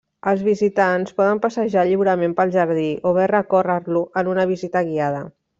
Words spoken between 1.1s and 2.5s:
poden passejar lliurement